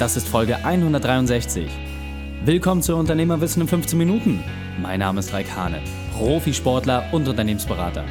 [0.00, 1.70] Das ist Folge 163.
[2.44, 4.42] Willkommen zu Unternehmerwissen in 15 Minuten.
[4.82, 5.80] Mein Name ist Raik Hane,
[6.12, 8.04] Profisportler und Unternehmensberater.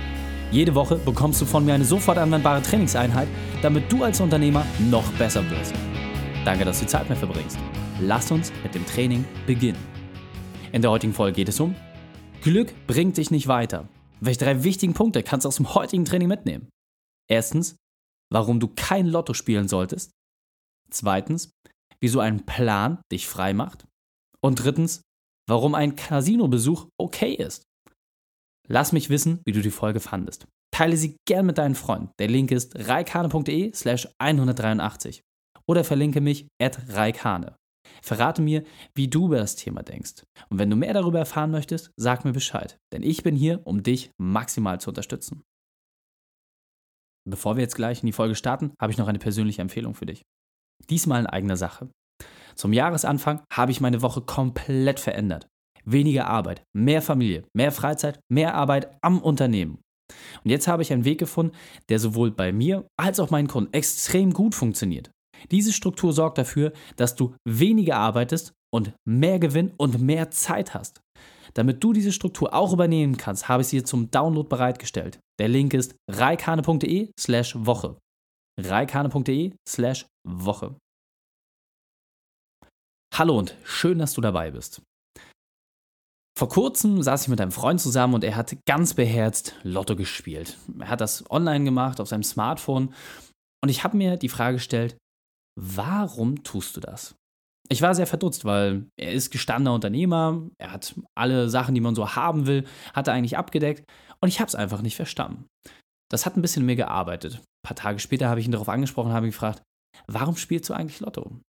[0.49, 3.27] Jede Woche bekommst du von mir eine sofort anwendbare Trainingseinheit,
[3.61, 5.73] damit du als Unternehmer noch besser wirst.
[6.45, 7.57] Danke, dass du Zeit mit verbringst.
[7.99, 9.83] Lass uns mit dem Training beginnen.
[10.71, 11.75] In der heutigen Folge geht es um
[12.43, 13.89] Glück bringt dich nicht weiter.
[14.21, 16.69] Welche drei wichtigen Punkte kannst du aus dem heutigen Training mitnehmen?
[17.29, 17.75] Erstens,
[18.31, 20.11] warum du kein Lotto spielen solltest.
[20.89, 21.51] Zweitens,
[22.03, 23.87] wieso ein Plan dich frei macht.
[24.43, 25.01] Und drittens,
[25.47, 27.63] warum ein Casino-Besuch okay ist.
[28.67, 30.45] Lass mich wissen, wie du die Folge fandest.
[30.71, 32.11] Teile sie gern mit deinen Freunden.
[32.19, 35.21] Der Link ist reikane.de slash 183
[35.65, 37.55] oder verlinke mich at reikane.
[38.01, 40.23] Verrate mir, wie du über das Thema denkst.
[40.49, 43.81] Und wenn du mehr darüber erfahren möchtest, sag mir Bescheid, denn ich bin hier, um
[43.81, 45.43] dich maximal zu unterstützen.
[47.29, 50.05] Bevor wir jetzt gleich in die Folge starten, habe ich noch eine persönliche Empfehlung für
[50.05, 50.23] dich.
[50.89, 51.89] Diesmal in eigener Sache.
[52.55, 55.47] Zum Jahresanfang habe ich meine Woche komplett verändert.
[55.85, 59.79] Weniger Arbeit, mehr Familie, mehr Freizeit, mehr Arbeit am Unternehmen.
[60.43, 61.55] Und jetzt habe ich einen Weg gefunden,
[61.89, 65.11] der sowohl bei mir als auch meinen Kunden extrem gut funktioniert.
[65.51, 71.01] Diese Struktur sorgt dafür, dass du weniger arbeitest und mehr Gewinn und mehr Zeit hast.
[71.53, 75.19] Damit du diese Struktur auch übernehmen kannst, habe ich sie zum Download bereitgestellt.
[75.39, 77.97] Der Link ist reikane.de slash Woche.
[78.59, 80.75] reikane.de slash Woche.
[83.13, 84.81] Hallo und schön, dass du dabei bist.
[86.37, 90.57] Vor kurzem saß ich mit einem Freund zusammen und er hat ganz beherzt Lotto gespielt.
[90.79, 92.93] Er hat das online gemacht auf seinem Smartphone
[93.61, 94.97] und ich habe mir die Frage gestellt,
[95.59, 97.15] warum tust du das?
[97.69, 101.95] Ich war sehr verdutzt, weil er ist gestandener Unternehmer, er hat alle Sachen, die man
[101.95, 105.45] so haben will, hat er eigentlich abgedeckt und ich habe es einfach nicht verstanden.
[106.09, 107.35] Das hat ein bisschen mehr gearbeitet.
[107.35, 109.61] Ein paar Tage später habe ich ihn darauf angesprochen, habe ihn gefragt,
[110.07, 111.39] warum spielst du eigentlich Lotto?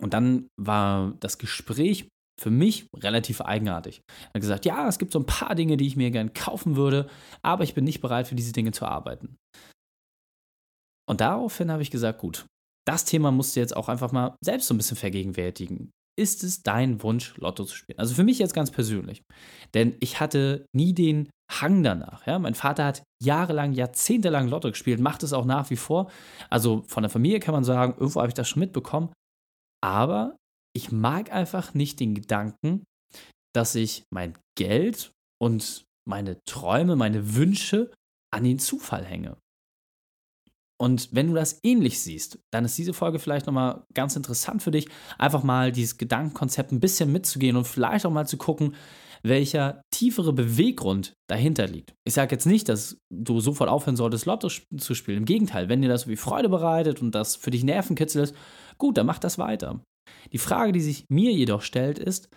[0.00, 2.08] Und dann war das Gespräch
[2.40, 4.02] für mich relativ eigenartig.
[4.08, 6.76] Er hat gesagt, ja, es gibt so ein paar Dinge, die ich mir gern kaufen
[6.76, 7.08] würde,
[7.42, 9.36] aber ich bin nicht bereit, für diese Dinge zu arbeiten.
[11.08, 12.46] Und daraufhin habe ich gesagt, gut,
[12.86, 15.90] das Thema musst du jetzt auch einfach mal selbst so ein bisschen vergegenwärtigen.
[16.18, 17.98] Ist es dein Wunsch, Lotto zu spielen?
[17.98, 19.22] Also für mich jetzt ganz persönlich.
[19.74, 22.26] Denn ich hatte nie den Hang danach.
[22.26, 22.38] Ja?
[22.38, 26.10] Mein Vater hat jahrelang, jahrzehntelang Lotto gespielt, macht es auch nach wie vor.
[26.50, 29.12] Also von der Familie kann man sagen, irgendwo habe ich das schon mitbekommen.
[29.82, 30.36] Aber
[30.74, 32.84] ich mag einfach nicht den Gedanken,
[33.54, 37.92] dass ich mein Geld und meine Träume, meine Wünsche
[38.32, 39.36] an den Zufall hänge.
[40.82, 44.72] Und wenn du das ähnlich siehst, dann ist diese Folge vielleicht nochmal ganz interessant für
[44.72, 48.74] dich, einfach mal dieses Gedankenkonzept ein bisschen mitzugehen und vielleicht auch mal zu gucken,
[49.22, 51.94] welcher tiefere Beweggrund dahinter liegt.
[52.04, 55.18] Ich sage jetzt nicht, dass du sofort aufhören solltest, Lotto zu spielen.
[55.18, 58.34] Im Gegenteil, wenn dir das wie Freude bereitet und das für dich Nervenkitzel ist,
[58.76, 59.84] gut, dann mach das weiter.
[60.32, 62.28] Die Frage, die sich mir jedoch stellt, ist,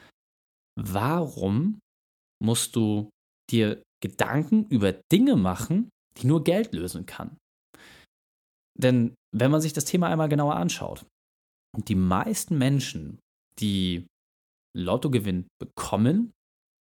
[0.79, 1.79] warum
[2.39, 3.09] musst du
[3.49, 5.89] dir Gedanken über Dinge machen,
[6.21, 7.37] die nur Geld lösen kann?
[8.77, 11.05] Denn wenn man sich das Thema einmal genauer anschaut,
[11.77, 13.19] die meisten Menschen,
[13.59, 14.07] die
[14.75, 16.31] Lottogewinn bekommen,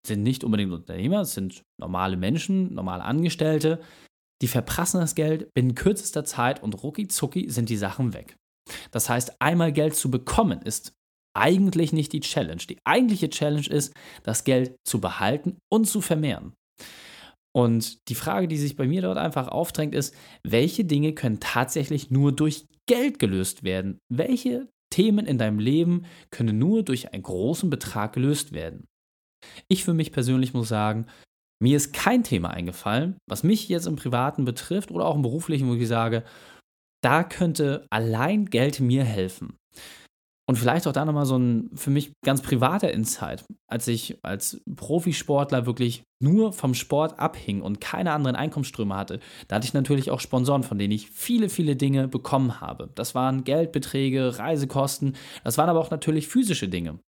[0.06, 3.80] sind nicht unbedingt Unternehmer, es sind normale Menschen, normale Angestellte,
[4.42, 8.36] die verprassen das Geld binnen kürzester Zeit und rucki zucki sind die Sachen weg.
[8.90, 10.92] Das heißt, einmal Geld zu bekommen ist
[11.36, 12.62] eigentlich nicht die Challenge.
[12.68, 16.54] Die eigentliche Challenge ist, das Geld zu behalten und zu vermehren.
[17.56, 22.10] Und die Frage, die sich bei mir dort einfach aufdrängt, ist, welche Dinge können tatsächlich
[22.10, 23.98] nur durch Geld gelöst werden?
[24.12, 28.86] Welche Themen in deinem Leben können nur durch einen großen Betrag gelöst werden?
[29.68, 31.06] Ich für mich persönlich muss sagen,
[31.62, 35.68] mir ist kein Thema eingefallen, was mich jetzt im Privaten betrifft oder auch im Beruflichen,
[35.68, 36.24] wo ich sage,
[37.02, 39.56] da könnte allein Geld mir helfen.
[40.46, 44.60] Und vielleicht auch da nochmal so ein für mich ganz privater Insight, als ich als
[44.76, 50.10] Profisportler wirklich nur vom Sport abhing und keine anderen Einkommensströme hatte, da hatte ich natürlich
[50.10, 52.90] auch Sponsoren, von denen ich viele, viele Dinge bekommen habe.
[52.94, 56.98] Das waren Geldbeträge, Reisekosten, das waren aber auch natürlich physische Dinge.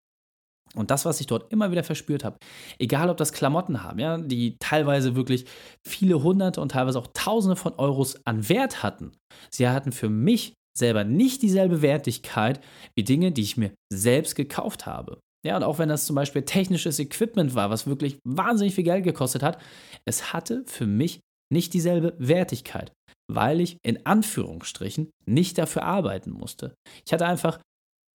[0.75, 2.39] Und das, was ich dort immer wieder verspürt habe,
[2.79, 5.47] egal ob das Klamotten haben, ja, die teilweise wirklich
[5.87, 9.12] viele hunderte und teilweise auch tausende von Euros an Wert hatten,
[9.50, 12.61] sie hatten für mich selber nicht dieselbe Wertigkeit
[12.94, 15.20] wie Dinge, die ich mir selbst gekauft habe.
[15.44, 19.05] Ja, und auch wenn das zum Beispiel technisches Equipment war, was wirklich wahnsinnig viel Geld
[19.05, 19.61] gekostet hat,
[20.05, 21.20] es hatte für mich
[21.52, 22.93] nicht dieselbe Wertigkeit,
[23.32, 26.75] weil ich in Anführungsstrichen nicht dafür arbeiten musste.
[27.06, 27.61] Ich hatte einfach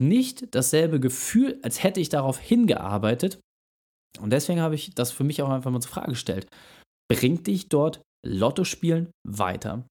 [0.02, 3.40] nicht dasselbe Gefühl, als hätte ich darauf hingearbeitet.
[4.20, 6.48] Und deswegen habe ich das für mich auch einfach mal zur Frage gestellt.
[7.10, 9.86] Bringt dich dort Lotto spielen weiter?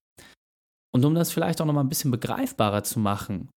[0.93, 3.49] Und um das vielleicht auch noch mal ein bisschen begreifbarer zu machen,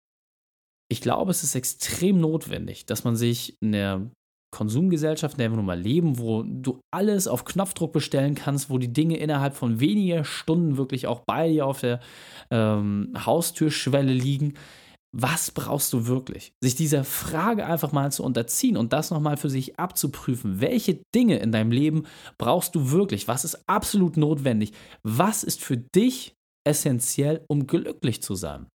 [0.90, 4.10] ich glaube, es ist extrem notwendig, dass man sich in der
[4.54, 8.78] Konsumgesellschaft, in der wir nun mal leben, wo du alles auf Knopfdruck bestellen kannst, wo
[8.78, 11.98] die Dinge innerhalb von weniger Stunden wirklich auch bei dir auf der
[12.50, 14.54] ähm, Haustürschwelle liegen.
[15.16, 16.52] Was brauchst du wirklich?
[16.62, 20.60] Sich dieser Frage einfach mal zu unterziehen und das nochmal für sich abzuprüfen.
[20.60, 22.06] Welche Dinge in deinem Leben
[22.38, 23.26] brauchst du wirklich?
[23.26, 24.72] Was ist absolut notwendig?
[25.02, 26.34] Was ist für dich
[26.64, 28.66] essentiell, um glücklich zu sein?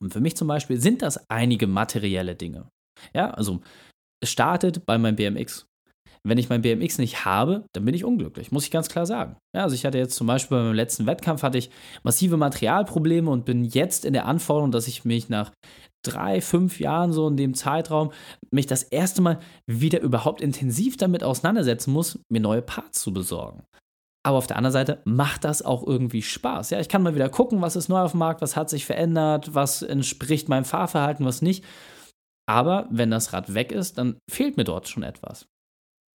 [0.00, 2.68] Und für mich zum Beispiel sind das einige materielle Dinge.
[3.14, 3.60] Ja, also
[4.22, 5.66] es startet bei meinem BMX.
[6.24, 9.36] Wenn ich mein BMX nicht habe, dann bin ich unglücklich, muss ich ganz klar sagen.
[9.56, 11.70] Ja, also ich hatte jetzt zum Beispiel bei meinem letzten Wettkampf hatte ich
[12.04, 15.50] massive Materialprobleme und bin jetzt in der Anforderung, dass ich mich nach
[16.04, 18.12] drei, fünf Jahren so in dem Zeitraum
[18.52, 23.64] mich das erste Mal wieder überhaupt intensiv damit auseinandersetzen muss, mir neue Parts zu besorgen.
[24.24, 26.70] Aber auf der anderen Seite macht das auch irgendwie Spaß.
[26.70, 28.86] Ja, ich kann mal wieder gucken, was ist neu auf dem Markt, was hat sich
[28.86, 31.64] verändert, was entspricht meinem Fahrverhalten, was nicht.
[32.46, 35.46] Aber wenn das Rad weg ist, dann fehlt mir dort schon etwas.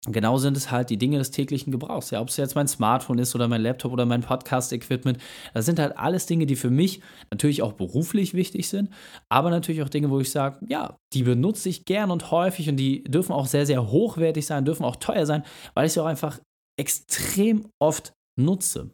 [0.07, 2.11] Genau sind es halt die Dinge des täglichen Gebrauchs.
[2.11, 5.17] Ja, ob es jetzt mein Smartphone ist oder mein Laptop oder mein Podcast-Equipment,
[5.53, 8.91] das sind halt alles Dinge, die für mich natürlich auch beruflich wichtig sind,
[9.29, 12.77] aber natürlich auch Dinge, wo ich sage, ja, die benutze ich gern und häufig und
[12.77, 15.43] die dürfen auch sehr, sehr hochwertig sein, dürfen auch teuer sein,
[15.73, 16.39] weil ich sie auch einfach
[16.77, 18.92] extrem oft nutze.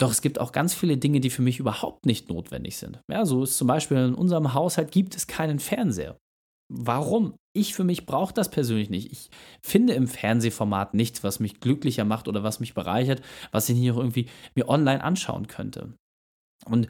[0.00, 3.00] Doch es gibt auch ganz viele Dinge, die für mich überhaupt nicht notwendig sind.
[3.10, 6.16] Ja, so ist zum Beispiel in unserem Haushalt gibt es keinen Fernseher.
[6.70, 7.34] Warum?
[7.56, 9.10] Ich für mich brauche das persönlich nicht.
[9.10, 9.30] Ich
[9.62, 13.90] finde im Fernsehformat nichts, was mich glücklicher macht oder was mich bereichert, was ich nicht
[13.90, 15.94] auch irgendwie mir online anschauen könnte.
[16.66, 16.88] Und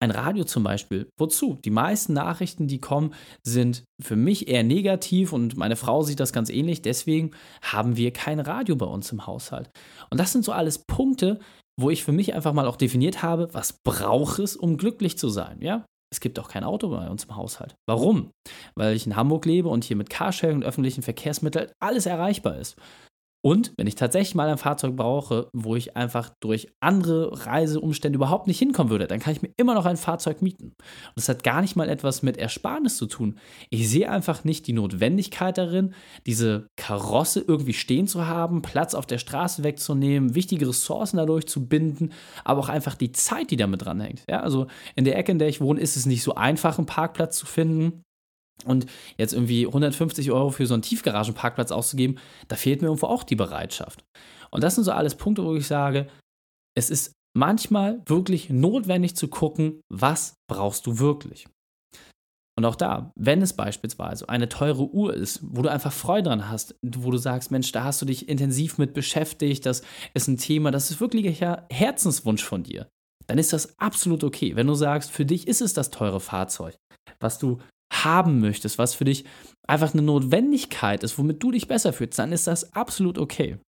[0.00, 1.58] ein Radio zum Beispiel, wozu?
[1.64, 6.32] Die meisten Nachrichten, die kommen, sind für mich eher negativ und meine Frau sieht das
[6.32, 6.82] ganz ähnlich.
[6.82, 7.32] Deswegen
[7.62, 9.70] haben wir kein Radio bei uns im Haushalt.
[10.10, 11.38] Und das sind so alles Punkte,
[11.78, 15.28] wo ich für mich einfach mal auch definiert habe, was braucht es, um glücklich zu
[15.28, 15.84] sein, ja?
[16.12, 17.76] Es gibt auch kein Auto bei uns im Haushalt.
[17.86, 18.32] Warum?
[18.74, 22.76] Weil ich in Hamburg lebe und hier mit Carsharing und öffentlichen Verkehrsmitteln alles erreichbar ist.
[23.42, 28.46] Und wenn ich tatsächlich mal ein Fahrzeug brauche, wo ich einfach durch andere Reiseumstände überhaupt
[28.46, 30.74] nicht hinkommen würde, dann kann ich mir immer noch ein Fahrzeug mieten.
[30.74, 33.38] Und das hat gar nicht mal etwas mit Ersparnis zu tun.
[33.70, 35.94] Ich sehe einfach nicht die Notwendigkeit darin,
[36.26, 41.66] diese Karosse irgendwie stehen zu haben, Platz auf der Straße wegzunehmen, wichtige Ressourcen dadurch zu
[41.66, 42.12] binden,
[42.44, 44.22] aber auch einfach die Zeit, die damit dranhängt.
[44.28, 44.66] Ja, also
[44.96, 47.46] in der Ecke, in der ich wohne, ist es nicht so einfach, einen Parkplatz zu
[47.46, 48.02] finden.
[48.64, 48.86] Und
[49.16, 52.18] jetzt irgendwie 150 Euro für so einen Tiefgaragenparkplatz auszugeben,
[52.48, 54.04] da fehlt mir irgendwo auch die Bereitschaft.
[54.50, 56.08] Und das sind so alles Punkte, wo ich sage,
[56.76, 61.46] es ist manchmal wirklich notwendig zu gucken, was brauchst du wirklich.
[62.58, 66.50] Und auch da, wenn es beispielsweise eine teure Uhr ist, wo du einfach Freude dran
[66.50, 70.36] hast, wo du sagst, Mensch, da hast du dich intensiv mit beschäftigt, das ist ein
[70.36, 72.86] Thema, das ist wirklich ein Herzenswunsch von dir,
[73.26, 74.56] dann ist das absolut okay.
[74.56, 76.76] Wenn du sagst, für dich ist es das teure Fahrzeug,
[77.18, 77.58] was du
[77.92, 79.24] haben möchtest, was für dich
[79.66, 83.58] einfach eine Notwendigkeit ist, womit du dich besser fühlst, dann ist das absolut okay.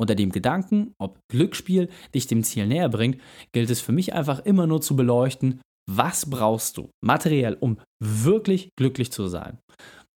[0.00, 3.20] Unter dem Gedanken, ob Glücksspiel dich dem Ziel näher bringt,
[3.52, 8.70] gilt es für mich einfach immer nur zu beleuchten, was brauchst du materiell, um wirklich
[8.76, 9.58] glücklich zu sein.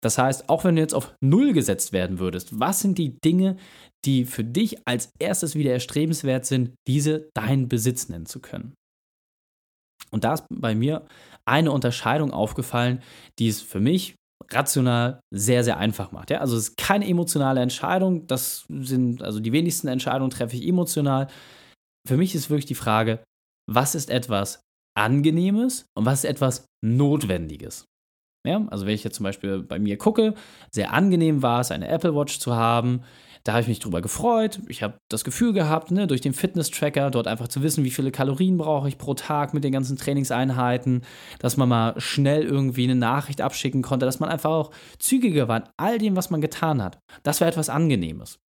[0.02, 3.56] Das heißt, auch wenn du jetzt auf Null gesetzt werden würdest, was sind die Dinge,
[4.04, 8.74] die für dich als erstes wieder erstrebenswert sind, diese dein Besitz nennen zu können?
[10.10, 11.06] Und da ist bei mir
[11.46, 13.02] eine Unterscheidung aufgefallen,
[13.38, 14.16] die es für mich
[14.50, 16.30] rational sehr, sehr einfach macht.
[16.30, 16.38] Ja?
[16.40, 18.26] Also es ist keine emotionale Entscheidung.
[18.26, 21.28] Das sind, also die wenigsten Entscheidungen treffe ich emotional.
[22.06, 23.22] Für mich ist wirklich die Frage,
[23.70, 24.60] was ist etwas
[24.96, 27.86] Angenehmes und was ist etwas Notwendiges?
[28.46, 30.34] Ja, also wenn ich jetzt zum Beispiel bei mir gucke,
[30.70, 33.02] sehr angenehm war es, eine Apple Watch zu haben.
[33.44, 34.60] Da habe ich mich drüber gefreut.
[34.68, 38.10] Ich habe das Gefühl gehabt, ne, durch den Fitness-Tracker dort einfach zu wissen, wie viele
[38.10, 41.02] Kalorien brauche ich pro Tag mit den ganzen Trainingseinheiten,
[41.40, 45.58] dass man mal schnell irgendwie eine Nachricht abschicken konnte, dass man einfach auch zügiger war
[45.58, 46.98] in all dem, was man getan hat.
[47.22, 48.43] Das war etwas Angenehmes.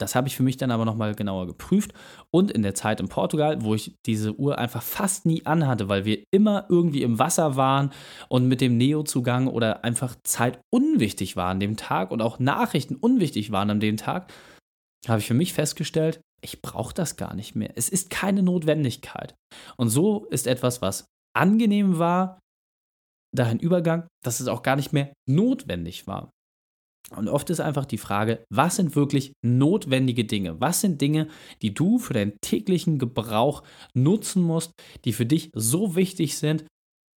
[0.00, 1.92] Das habe ich für mich dann aber nochmal genauer geprüft.
[2.30, 6.04] Und in der Zeit in Portugal, wo ich diese Uhr einfach fast nie anhatte, weil
[6.04, 7.90] wir immer irgendwie im Wasser waren
[8.28, 12.96] und mit dem Neo-Zugang oder einfach Zeit unwichtig war an dem Tag und auch Nachrichten
[12.96, 14.32] unwichtig waren an dem Tag,
[15.08, 17.72] habe ich für mich festgestellt, ich brauche das gar nicht mehr.
[17.76, 19.34] Es ist keine Notwendigkeit.
[19.76, 22.38] Und so ist etwas, was angenehm war,
[23.34, 26.30] dahin Übergang, dass es auch gar nicht mehr notwendig war.
[27.16, 30.60] Und oft ist einfach die Frage, was sind wirklich notwendige Dinge?
[30.60, 31.28] Was sind Dinge,
[31.60, 33.62] die du für deinen täglichen Gebrauch
[33.94, 34.72] nutzen musst,
[35.04, 36.64] die für dich so wichtig sind,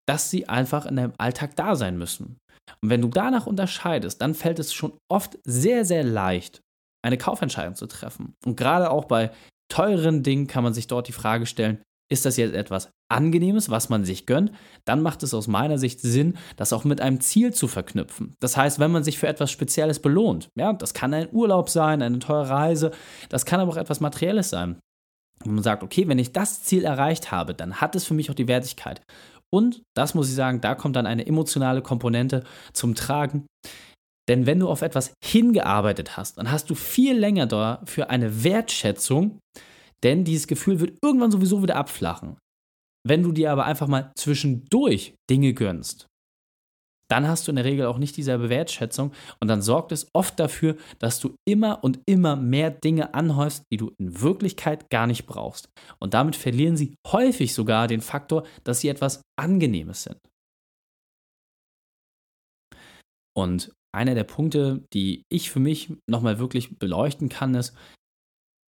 [0.09, 2.39] dass sie einfach in deinem Alltag da sein müssen?
[2.81, 6.63] Und wenn du danach unterscheidest, dann fällt es schon oft sehr, sehr leicht,
[7.05, 8.35] eine Kaufentscheidung zu treffen.
[8.45, 9.31] Und gerade auch bei
[9.71, 13.89] teuren Dingen kann man sich dort die Frage stellen, ist das jetzt etwas Angenehmes, was
[13.89, 14.53] man sich gönnt,
[14.85, 18.35] dann macht es aus meiner Sicht Sinn, das auch mit einem Ziel zu verknüpfen.
[18.41, 22.03] Das heißt, wenn man sich für etwas Spezielles belohnt, ja, das kann ein Urlaub sein,
[22.03, 22.91] eine teure Reise,
[23.29, 24.81] das kann aber auch etwas Materielles sein.
[25.45, 28.31] Und man sagt, okay, wenn ich das Ziel erreicht habe, dann hat es für mich
[28.31, 29.03] auch die Wertigkeit.
[29.51, 33.47] Und das muss ich sagen, da kommt dann eine emotionale Komponente zum Tragen.
[34.29, 39.39] Denn wenn du auf etwas hingearbeitet hast, dann hast du viel länger dafür eine Wertschätzung,
[40.05, 42.37] denn dieses Gefühl wird irgendwann sowieso wieder abflachen.
[43.05, 46.07] Wenn du dir aber einfach mal zwischendurch Dinge gönnst,
[47.13, 50.41] dann hast du in der Regel auch nicht dieselbe Wertschätzung und dann sorgt es oft
[50.41, 55.27] dafür, dass du immer und immer mehr Dinge anhäufst, die du in Wirklichkeit gar nicht
[55.27, 55.69] brauchst.
[56.01, 60.19] Und damit verlieren sie häufig sogar den Faktor, dass sie etwas Angenehmes sind.
[63.37, 67.77] Und einer der Punkte, die ich für mich nochmal wirklich beleuchten kann, ist,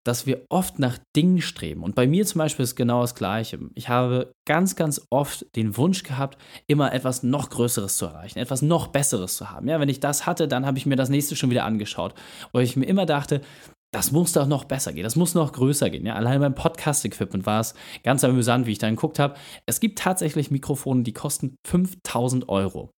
[0.05, 1.83] dass wir oft nach Dingen streben.
[1.83, 3.59] Und bei mir zum Beispiel ist genau das Gleiche.
[3.73, 8.61] Ich habe ganz, ganz oft den Wunsch gehabt, immer etwas noch Größeres zu erreichen, etwas
[8.61, 9.67] noch Besseres zu haben.
[9.67, 12.13] Ja, wenn ich das hatte, dann habe ich mir das nächste schon wieder angeschaut.
[12.51, 13.41] Weil ich mir immer dachte,
[13.91, 16.05] das muss doch noch besser gehen, das muss noch größer gehen.
[16.05, 19.35] Ja, allein beim Podcast-Equipment war es ganz amüsant, wie ich dann geguckt habe.
[19.65, 22.91] Es gibt tatsächlich Mikrofone, die kosten 5000 Euro.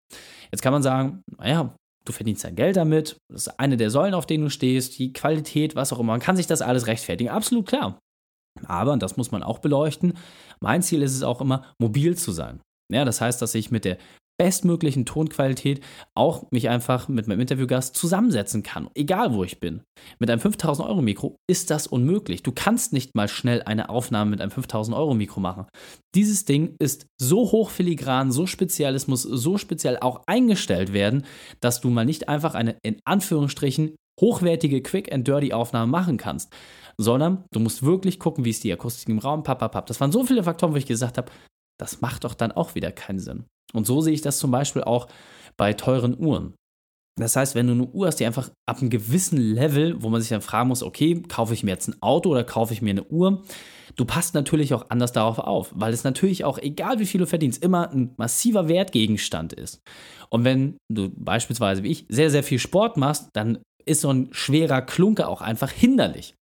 [0.52, 1.76] Jetzt kann man sagen, naja,
[2.08, 5.14] du verdienst dein Geld damit, das ist eine der Säulen, auf denen du stehst, die
[5.14, 6.14] Qualität, was auch immer.
[6.14, 8.00] Man kann sich das alles rechtfertigen, absolut klar.
[8.66, 10.14] Aber, und das muss man auch beleuchten,
[10.60, 12.62] mein Ziel ist es auch immer, mobil zu sein.
[12.92, 13.98] Ja, das heißt, dass ich mit der
[14.38, 15.82] bestmöglichen Tonqualität
[16.15, 19.82] auch mich einfach mit meinem Interviewgast zusammensetzen kann, egal wo ich bin.
[20.20, 22.44] Mit einem 5000 Euro Mikro ist das unmöglich.
[22.44, 25.65] Du kannst nicht mal schnell eine Aufnahme mit einem 5000 Euro Mikro machen.
[26.15, 31.25] Dieses Ding ist so hochfiligran, so speziell, es muss so speziell auch eingestellt werden,
[31.60, 36.51] dass du mal nicht einfach eine in Anführungsstrichen hochwertige Quick and Dirty Aufnahme machen kannst,
[36.98, 39.86] sondern du musst wirklich gucken, wie ist die Akustik im Raum, papapap.
[39.86, 41.32] Das waren so viele Faktoren, wo ich gesagt habe,
[41.79, 43.46] das macht doch dann auch wieder keinen Sinn.
[43.74, 45.08] Und so sehe ich das zum Beispiel auch
[45.58, 46.54] bei teuren Uhren.
[47.20, 50.22] Das heißt, wenn du eine Uhr hast, die einfach ab einem gewissen Level, wo man
[50.22, 52.92] sich dann fragen muss, okay, kaufe ich mir jetzt ein Auto oder kaufe ich mir
[52.92, 53.44] eine Uhr,
[53.96, 57.26] du passt natürlich auch anders darauf auf, weil es natürlich auch, egal wie viel du
[57.26, 59.82] verdienst, immer ein massiver Wertgegenstand ist.
[60.30, 64.30] Und wenn du beispielsweise wie ich sehr, sehr viel Sport machst, dann ist so ein
[64.32, 66.36] schwerer Klunker auch einfach hinderlich.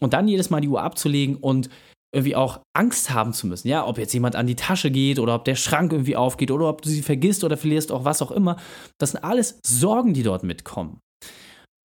[0.00, 1.70] Und dann jedes Mal die Uhr abzulegen und
[2.14, 3.68] irgendwie auch Angst haben zu müssen.
[3.68, 6.68] Ja, ob jetzt jemand an die Tasche geht oder ob der Schrank irgendwie aufgeht oder
[6.68, 8.56] ob du sie vergisst oder verlierst, auch was auch immer.
[8.98, 11.00] Das sind alles Sorgen, die dort mitkommen.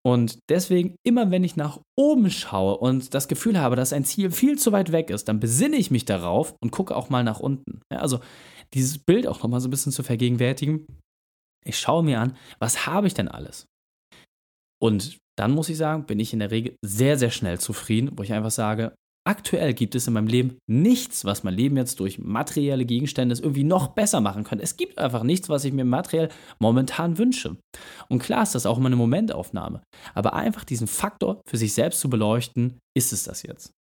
[0.05, 4.33] Und deswegen, immer wenn ich nach oben schaue und das Gefühl habe, dass ein Ziel
[4.33, 7.39] viel zu weit weg ist, dann besinne ich mich darauf und gucke auch mal nach
[7.39, 7.81] unten.
[7.93, 8.21] Ja, also
[8.75, 10.87] dieses Bild auch nochmal so ein bisschen zu vergegenwärtigen.
[11.65, 13.67] Ich schaue mir an, was habe ich denn alles?
[14.81, 18.25] Und dann muss ich sagen, bin ich in der Regel sehr, sehr schnell zufrieden, wo
[18.25, 22.19] ich einfach sage, Aktuell gibt es in meinem Leben nichts, was mein Leben jetzt durch
[22.19, 24.65] materielle Gegenstände irgendwie noch besser machen könnte.
[24.65, 27.57] Es gibt einfach nichts, was ich mir materiell momentan wünsche.
[28.09, 29.83] Und klar ist das auch immer eine Momentaufnahme.
[30.15, 33.71] Aber einfach diesen Faktor für sich selbst zu beleuchten, ist es das jetzt.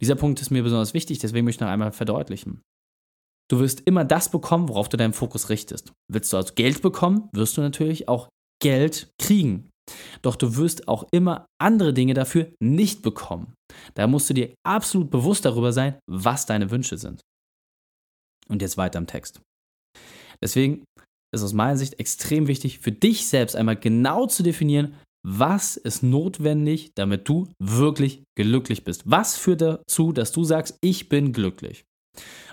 [0.00, 2.60] Dieser Punkt ist mir besonders wichtig, deswegen möchte ich noch einmal verdeutlichen.
[3.50, 5.92] Du wirst immer das bekommen, worauf du deinen Fokus richtest.
[6.10, 8.28] Willst du also Geld bekommen, wirst du natürlich auch
[8.60, 9.69] Geld kriegen.
[10.22, 13.54] Doch du wirst auch immer andere Dinge dafür nicht bekommen.
[13.94, 17.20] Da musst du dir absolut bewusst darüber sein, was deine Wünsche sind.
[18.48, 19.40] Und jetzt weiter im Text.
[20.42, 20.84] Deswegen
[21.34, 24.94] ist aus meiner Sicht extrem wichtig, für dich selbst einmal genau zu definieren,
[25.26, 29.02] was ist notwendig, damit du wirklich glücklich bist.
[29.04, 31.84] Was führt dazu, dass du sagst, ich bin glücklich?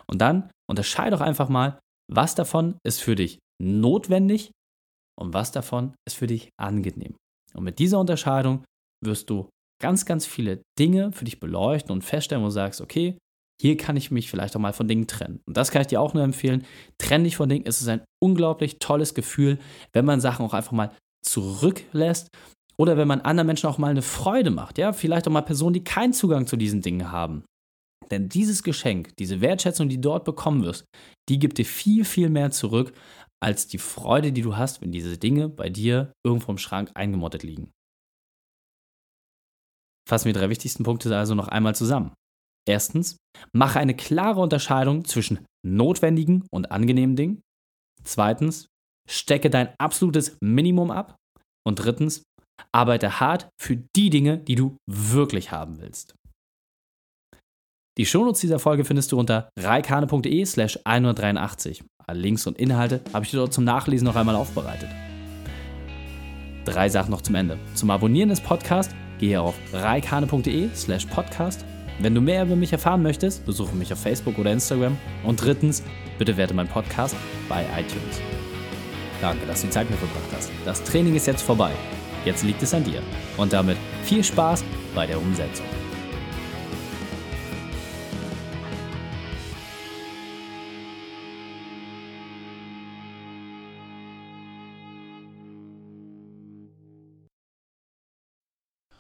[0.06, 1.80] Und dann unterscheide doch einfach mal,
[2.12, 4.52] was davon ist für dich notwendig
[5.20, 7.16] und was davon ist für dich angenehm.
[7.58, 8.64] Und mit dieser Unterscheidung
[9.04, 9.50] wirst du
[9.82, 13.18] ganz, ganz viele Dinge für dich beleuchten und feststellen, wo du sagst, okay,
[13.60, 15.42] hier kann ich mich vielleicht auch mal von Dingen trennen.
[15.48, 16.66] Und das kann ich dir auch nur empfehlen.
[17.00, 17.66] Trenn dich von Dingen.
[17.66, 19.58] Es ist ein unglaublich tolles Gefühl,
[19.94, 20.92] wenn man Sachen auch einfach mal
[21.26, 22.30] zurücklässt
[22.78, 24.78] oder wenn man anderen Menschen auch mal eine Freude macht.
[24.78, 27.44] Ja, vielleicht auch mal Personen, die keinen Zugang zu diesen Dingen haben.
[28.12, 30.86] Denn dieses Geschenk, diese Wertschätzung, die du dort bekommen wirst,
[31.28, 32.94] die gibt dir viel, viel mehr zurück,
[33.42, 37.44] als die Freude, die du hast, wenn diese Dinge bei dir irgendwo im Schrank eingemottet
[37.44, 37.72] liegen.
[40.08, 42.14] Fassen wir drei wichtigsten Punkte also noch einmal zusammen.
[42.68, 43.18] Erstens,
[43.54, 47.42] mache eine klare Unterscheidung zwischen notwendigen und angenehmen Dingen.
[48.04, 48.68] Zweitens,
[49.10, 51.16] stecke dein absolutes Minimum ab.
[51.66, 52.24] Und drittens,
[52.74, 56.16] arbeite hart für die Dinge, die du wirklich haben willst.
[57.98, 61.84] Die Shownotes dieser Folge findest du unter reikane.de slash 183.
[62.10, 64.88] Alle Links und Inhalte habe ich dir dort zum Nachlesen noch einmal aufbereitet.
[66.64, 67.60] Drei Sachen noch zum Ende.
[67.74, 71.66] Zum Abonnieren des Podcasts gehe auf reikane.de slash podcast
[72.00, 74.98] Wenn du mehr über mich erfahren möchtest, besuche mich auf Facebook oder Instagram.
[75.26, 75.84] Und drittens,
[76.18, 77.14] bitte werte meinen Podcast
[77.50, 78.22] bei iTunes.
[79.20, 80.50] Danke, dass du die Zeit mit mir verbracht hast.
[80.64, 81.74] Das Training ist jetzt vorbei.
[82.24, 83.02] Jetzt liegt es an dir.
[83.36, 84.64] Und damit viel Spaß
[84.96, 85.66] bei der Umsetzung.